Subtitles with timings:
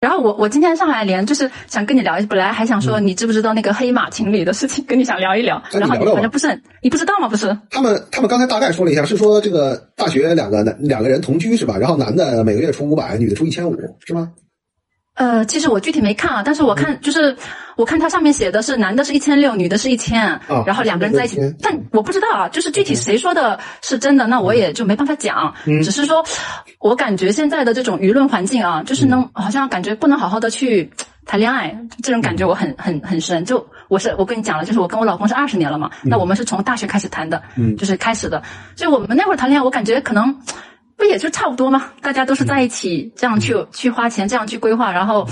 [0.00, 5.62] 然后我我今天上来连就是想跟你聊，本来还想说你知不知道那个黑马情侣的事情，跟你想聊一聊。
[5.72, 7.28] 然后你反正不是你不知道吗？
[7.28, 7.54] 不是？
[7.68, 11.76] 他们他们刚才大概说了一下，是说这个大学两个男两个人同居是吧？
[11.76, 13.76] 然后男的每个月出五百，女的出一千五
[14.06, 14.32] 是吗？
[15.14, 17.36] 呃，其实我具体没看啊，但是我看就是
[17.76, 26.24] 我看它上面写的是男的是一千六，女的是一千，然后两个人在一起，但我不知道啊，就是具体谁说的是真的，那我也就没办法讲，只是说，
[26.78, 30.90] 我感觉现在的这种舆论环境啊，就是能好像感觉不能好好的去
[31.26, 33.44] 谈恋爱，这种感觉我很很很深。
[33.44, 37.42] 就我是我跟你讲了，就是我跟我老公是二十年了嘛，那我们是从大学开始谈的，
[37.76, 38.42] 就是开始的，
[38.74, 40.34] 所以我们那会儿谈恋爱，我感觉可能。
[41.00, 41.90] 不也就差不多吗？
[42.02, 45.26] 大家都是在一起这样去去花钱，这样去规划，然后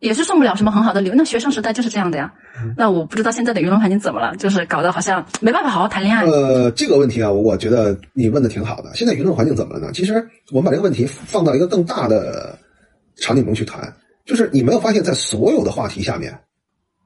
[0.00, 1.14] 也是送不了什么很好的礼物。
[1.16, 2.32] 那学生时代就是这样的呀。
[2.76, 6.24] 那我不知道现在的舆论环境怎么了，就是搞得好像没办法好好谈恋爱。
[6.26, 8.94] 呃，这个问题啊，我觉得你问的挺好的。
[8.94, 9.90] 现在舆论环境怎么了呢？
[9.94, 10.14] 其实
[10.50, 12.58] 我们把这个问题放到一个更大的
[13.16, 13.92] 场景中去谈，
[14.26, 16.38] 就是你没有发现，在所有的话题下面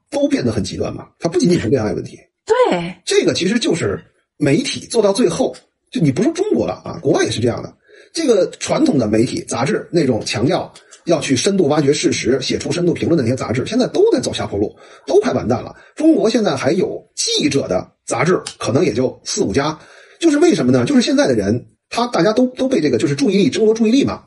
[0.09, 1.07] 都变得很极端吗？
[1.19, 2.17] 它不仅仅是恋爱问题。
[2.45, 4.03] 对，这个其实就是
[4.37, 5.55] 媒体做到最后。
[5.93, 7.71] 就你不说中国了啊，国外也是这样的。
[8.11, 10.73] 这个传统的媒体杂志那种强调
[11.05, 15.75] 要去深度挖掘事实、写出深度评论的那些杂志，现在都在走下坡路，都快完蛋了。
[15.95, 19.79] 中国现在还有记者的杂志，可能也就四五家。
[20.19, 20.83] 就是为什么呢？
[20.83, 24.23] 就是现在的人，他大家都都被这个就是注意力争夺注意力嘛。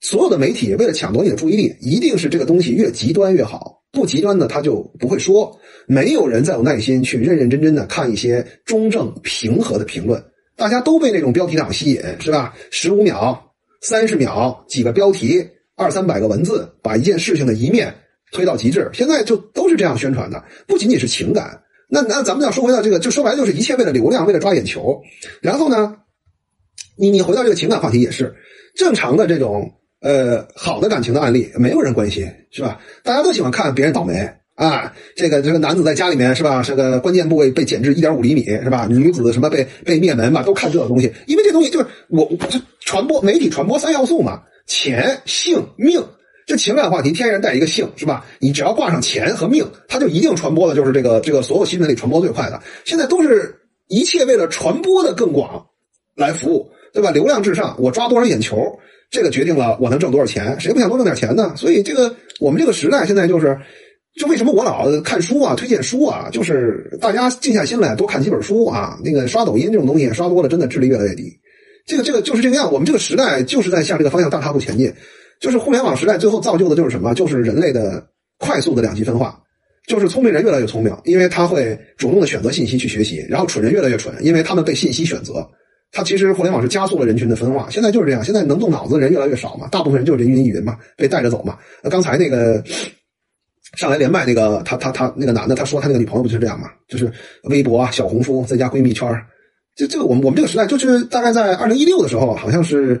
[0.00, 5.58] 所有的媒体为了抢夺你的注意力，一定是这个东西越极端越好，不极端的他就不会说。
[5.88, 10.22] 没有人再有耐心去认认真真的看一些中正平和的评论。
[10.58, 12.52] 大家都被那种标题党吸引，是吧？
[12.72, 17.94] 十五秒、三十秒，几个标题，二三百个文字，把一件事情的一面
[18.32, 18.90] 推到极致。
[18.92, 21.62] 现在就都是这样宣传的，不仅仅是情感。
[21.88, 25.00] 那那咱们要说回到这个，就说白了就是一切为了流量，为了抓眼球。
[25.40, 25.96] 然后呢，
[26.96, 28.34] 你你回到这个情感话题也是
[28.74, 32.80] 正常的这种呃好的感情的案例，没有人关心，是吧？
[33.04, 34.28] 大家都喜欢看别人倒霉。
[34.58, 36.64] 啊，这个这个男子在家里面是吧？
[36.64, 38.88] 这个关键部位被剪至一点五厘米是吧？
[38.90, 40.42] 女子什么被被灭门嘛？
[40.42, 46.04] 都看这个东西，因为这东西就是我这传播媒体传播三要素嘛，钱、性、命。
[46.44, 48.26] 这情感话题天然带一个性是吧？
[48.40, 52.60] 你只要挂上钱和命，它就一定传播的就是这个这个所有新闻里传播最快的。
[52.84, 53.54] 现在都是
[53.86, 55.64] 一切为了传播的更广
[56.16, 57.12] 来服务，对吧？
[57.12, 58.76] 流量至上，我抓多少眼球，
[59.08, 60.58] 这个决定了我能挣多少钱。
[60.58, 61.52] 谁不想多挣点钱呢？
[61.54, 63.56] 所以这个我们这个时代现在就是。
[64.18, 68.98] 就为什么我老看书啊，推荐书啊，就是大家静下心来多看几本书啊。
[69.04, 71.32] 那个刷抖音这种东西刷多了，真的智力越来越低。
[71.86, 72.70] 这个这个就是这个样。
[72.72, 74.92] 我们这个时代就是在向这个方向大踏步前进。
[75.40, 77.14] 就是互联网时代最后造就的就是什么？
[77.14, 78.04] 就是人类的
[78.38, 79.40] 快速的两极分化。
[79.86, 85.48] 就是聪明人越来越聪明，因为他会主动的选择信息去学习；然后蠢人越来越蠢，因为他们被信息选择。
[85.92, 87.68] 他其实互联网是加速了人群的分化。
[87.70, 91.56] 现在就是这样，现在能动脑子的人越来越少嘛，大部分人就是人云亦云嘛，被带着走嘛。
[91.82, 92.60] 那刚才那个。
[93.76, 96.68] 上来连麦那个他他他那个男的他说他那个女朋友不就是这样吗？
[96.88, 97.12] 就是
[97.44, 99.06] 微博啊、小红书再加闺蜜圈
[99.76, 103.00] 就这个我们我们这个时代就是大概在二零一六的时候，好像是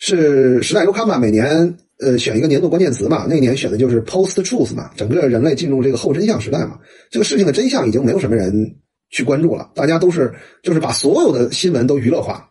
[0.00, 6.78] 是时代周刊吧，每年呃选一个年度关键词嘛，那年选的就是 post truth 嘛，整个人类进入这个后真相时代嘛，
[7.10, 8.52] 这个事情的真相已经没有什么人
[9.10, 12.46] 去关注了，大家都是就是把所有的新闻都娱乐化，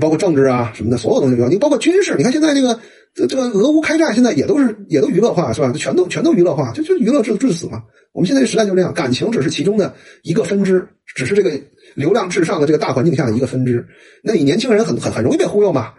[0.00, 2.80] 包括政治啊什么的，所有东西都，你包括军事，你看现在这个。
[3.14, 5.72] 这这个俄乌开战现在也都是也都娱乐化是吧？
[5.76, 7.82] 全都全都娱乐化，就就娱乐至至死嘛。
[8.12, 11.50] 我们现在这时代就这样，感情只是其中的一个分支，只是这个
[11.94, 13.84] 流量至上的这个大环境下的一个分支。
[14.22, 15.92] 那你年轻人很很很容易被忽悠嘛？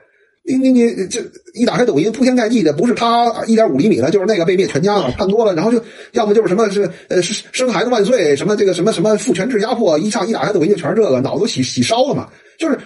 [0.43, 1.21] 你你你这
[1.53, 5.83] 一打开抖音，铺天盖地的不是他一点五厘米了，就是那个被灭全家了，看多了，然后就
[6.13, 12.29] 要么就是什么是呃生生孩子万岁，什么这个什么什么父权制压迫，一唱一打开抖音就全是这个，脑子洗洗烧了嘛。
[12.57, 12.77] 就是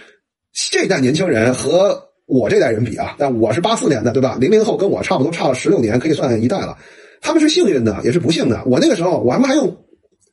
[0.71, 1.99] 这代年轻人和。
[2.27, 4.35] 我这代人比啊，但我是八四年的，对吧？
[4.39, 6.75] 零零后跟我差不多，差了十六年，可以算一代了。
[7.21, 8.61] 他们是幸运的，也是不幸的。
[8.65, 9.75] 我那个时候，我他妈还用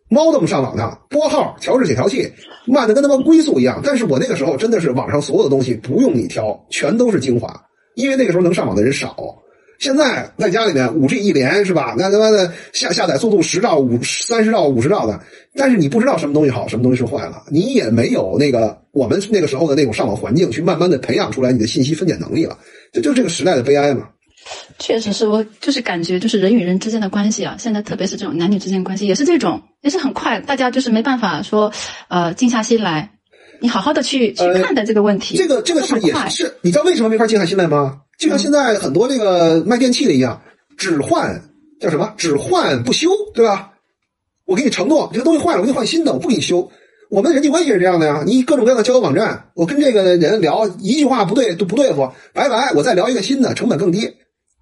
[0.08, 2.31] 猫么上网呢，拨号、调制解调器，
[2.66, 3.81] 慢的跟他妈龟速一样。
[3.84, 7.54] 但是我那个时候真的是网上所有的东西不用你挑，全都是精华，
[7.94, 9.16] 因为那个时候能上网的人少。
[9.82, 11.96] 现在在家里面五 G 一连是吧？
[11.99, 15.20] 那他妈的下下载速度十兆、五三十兆、五十兆的，
[15.56, 22.56] 但是你不知道什么东西好，什么东西是坏了，你也没有那个我们那个时候的那种上网环境去慢慢的培养出来你的信息分解能力了，
[22.93, 24.06] 这就是这个时代的悲哀嘛。
[24.79, 31.73] 确实是我就是感觉就是人与人之间的关系啊，现在特别是这种男女之间关系也是这种，也是很快，大家就是没办法说
[32.06, 33.11] 呃静下心来，
[33.61, 35.37] 你好好的去去看待这个问题。
[35.37, 37.99] 这个这个是也是，你知道为什么没法静下心来吗？
[38.22, 40.40] 就像现在很多这个卖电器的一样，
[40.76, 41.42] 只换
[41.80, 42.14] 叫什么？
[42.16, 43.72] 只换不修，对吧？
[44.44, 46.70] 我给你承诺，这个东西坏了，我给你换新的，我不给你修。
[47.10, 54.08] 我们人际关系是这样的呀，你各种各样的交友网站，我跟这个人聊一句话不对都不对付，拜拜，我再聊一个新的，成本更低。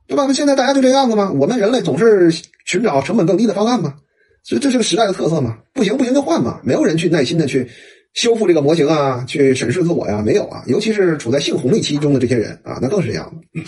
[0.09, 0.25] 对吧？
[0.27, 1.31] 那现在大家就这样子吗？
[1.39, 2.33] 我们人类总是
[2.65, 3.95] 寻找成本更低的方案嘛，
[4.43, 5.59] 所以这是个时代的特色嘛。
[5.75, 7.69] 不行不行就换嘛，没有人去耐心的去
[8.15, 10.63] 修复这个模型啊，去审视自我呀，没有啊。
[10.67, 13.63] 尤其是处在性红利期中的这些人啊，那更是这样的。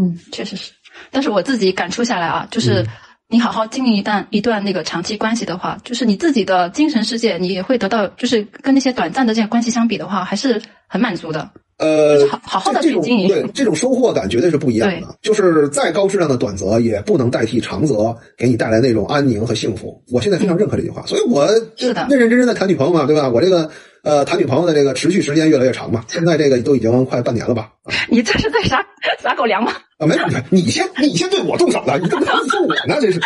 [0.00, 0.72] 嗯，确实是。
[1.10, 2.86] 但是我自己感触下来啊，就是
[3.28, 11.50] 你好好经营一段一段那个长期关系的话，就是你自己的精神世界，你也会得到，就是跟那些短暂的这些关系相比的话，还是很满足的。
[11.78, 15.16] 呃，好好好的这种，对这种收获感绝对是不一样的。
[15.20, 20.02] 就是再高质量的短则，也不能代替长则给你带来那种安宁和幸福。
[20.10, 21.46] 我现在非常认可这句话，所以我
[21.76, 23.28] 是的认认真真的谈女朋友嘛，对吧？
[23.28, 23.70] 我这个
[24.02, 27.70] 呃谈女朋友的这个持续时间越来越长嘛，现在这个都已经快半年了吧？
[28.08, 28.82] 你这是在撒
[29.22, 29.72] 撒狗粮吗？
[29.98, 32.96] 啊，没有，你先你先对我动手的，你怎么能说我呢？
[33.02, 33.20] 这是。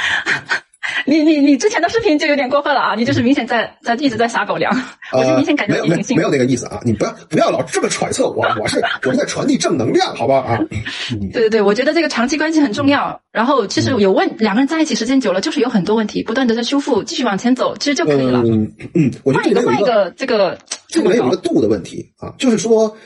[1.07, 2.95] 你你你之前的视频就有点过分了啊！
[2.95, 4.73] 你就是明显在在一直在撒狗粮，
[5.13, 6.81] 我就明显感觉没有没没有那个意思啊！
[6.85, 10.59] 你不要不要老这么揣测我，我是我是在传递正能量，好吧啊？
[11.33, 13.21] 对对对，我觉得这个长期关系很重要。
[13.33, 18.43] 然后其实有问两个人在一起时间久了，就是有很多问题，不断的在修复，继续往前走，其实就可以了。
[18.45, 20.59] 嗯嗯，我觉得换一个这个
[20.89, 22.97] 这个没有一个度的问题啊，就是说，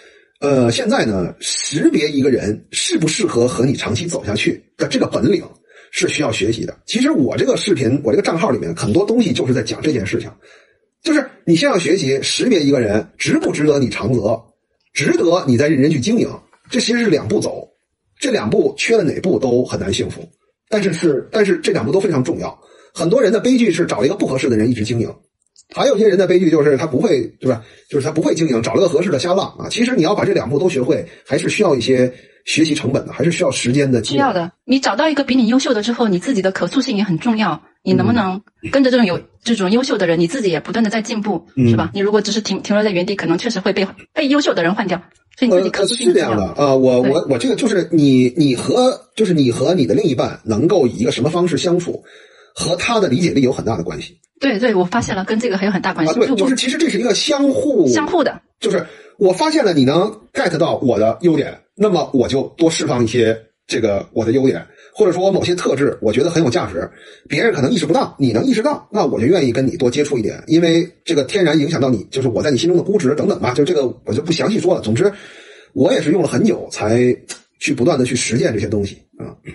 [0.40, 5.42] 呃，现在呢，识别一个人适不适合和你长期走下去的这个本领。
[5.96, 6.76] 是需要学习的。
[6.87, 10.29] 其实我这个视频，我这个账号里面很多东西就是在讲这件事情，
[11.05, 14.43] 就是你先要学习识别一个人值不值得你长择，
[14.93, 16.29] 值得你再认真去经营。
[16.69, 17.69] 这其实是两步走，
[18.19, 20.29] 这两步缺了哪步都很难幸福。
[20.69, 22.58] 但是是，但是这两步都非常重要。
[22.93, 25.08] 很多人的悲剧是找了一个不合适的人一直经营，
[25.72, 27.62] 还有些人的悲剧就是他不会，对吧？
[27.88, 29.69] 就是他不会经营，找了个合适的瞎浪啊。
[29.70, 32.12] 其实你要把这两步都学会，还是需要一些。
[32.44, 34.52] 学习成本的还是需要时间的，需要的。
[34.66, 37.62] 你找到一个比你优秀的之后，你自己的可塑性也很重要。
[37.82, 38.38] 你能不能
[38.70, 41.90] 跟着这种有这种优秀的人，你自己也不断的在进步，是吧？
[41.94, 45.00] 你如果只是停停留在原地，可能确实会被被优秀的人换掉。
[45.38, 46.75] 所以你自己可塑性是这样的啊。
[46.75, 52.05] 我我我这个就是你你和就是你和你的另一半能够以一个什么方式相处，
[52.55, 54.19] 和他的理解力有很大的关系。
[54.41, 56.15] 对对，我发现了，跟这个还有很大关系。
[56.15, 58.87] 对，就是其实这是一个相互相互的，就是
[59.19, 61.61] 我发现了你能 get 到我的优点。
[61.77, 63.37] 那么我就多释放一些
[63.67, 64.65] 这个我的优点，
[64.95, 66.89] 或者说我某些特质，我觉得很有价值，
[67.29, 74.81] 别人可能意识不到，你能意识到，那我就愿意跟你多接触一点，因为这个天然影响到你，就是我在你心中的估值等等吧，就这个我就不详细说了。
[74.81, 75.12] 总之，
[75.73, 77.17] 我也是用了很久才
[77.59, 79.35] 去不断的去实践这些东西啊。
[79.45, 79.53] 嗯，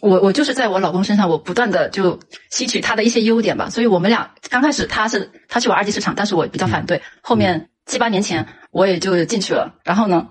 [0.00, 2.18] 我我就是在我老公身上，我不断的就
[2.50, 10.28] 吸取他的一些优点吧，所以我们俩刚开始他是他去玩二级市场，但是我比较反对，后面七八年前我也就进去了，然后呢。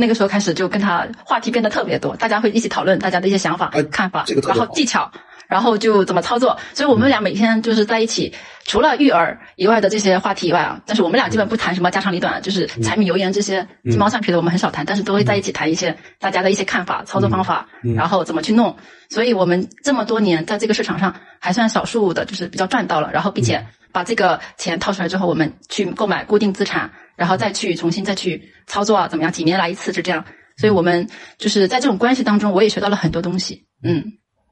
[0.00, 5.10] 那个时候开始就跟他话题变得特别多，大家会一起讨论大家的一些想法、看法，然后技巧，
[5.48, 6.58] 然后就怎么操作。
[6.74, 8.32] 所以我们俩每天就是在一起，
[8.64, 18.76] 除了育儿以外的这些话题以外啊，但是我们俩基本不谈什么家长里短，就是柴米油盐这些鸡毛蒜皮的我们很少谈，但是都会在一起谈一些大家的一些看法、操作方法，然后怎么去弄。
[19.10, 26.90] 所以我们这么多年在这个市场上还算少数的，就是比较赚到了，然后并且把这个钱掏出来之后，我们去购买固定资产。
[27.18, 29.32] 然后再去重新再去操作啊，怎么样？
[29.32, 30.24] 几年来一次是这样，
[30.56, 33.66] 所以我们就是在这种关系当中，我也学到了很多东西。
[33.82, 34.04] 嗯，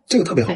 [0.08, 0.52] 这个特别好，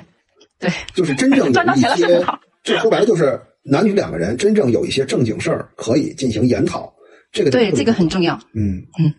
[0.61, 2.39] 对，就是真正赚到钱了是很好。
[2.62, 6.93] 就说白了，就是男女两个人真正有一些正经事儿可以进行研讨，
[7.33, 8.39] 这个对这个很重要。
[8.55, 9.12] 嗯嗯，